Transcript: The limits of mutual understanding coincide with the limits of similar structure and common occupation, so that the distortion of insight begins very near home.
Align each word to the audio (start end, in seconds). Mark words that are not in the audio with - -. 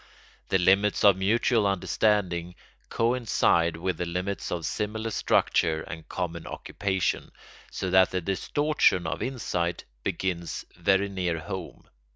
The 0.49 0.57
limits 0.57 1.03
of 1.03 1.15
mutual 1.15 1.67
understanding 1.67 2.55
coincide 2.89 3.77
with 3.77 3.97
the 3.99 4.07
limits 4.07 4.51
of 4.51 4.65
similar 4.65 5.11
structure 5.11 5.83
and 5.83 6.09
common 6.09 6.47
occupation, 6.47 7.29
so 7.69 7.91
that 7.91 8.09
the 8.09 8.19
distortion 8.21 9.05
of 9.05 9.21
insight 9.21 9.85
begins 10.01 10.65
very 10.75 11.07
near 11.07 11.37
home. 11.37 11.87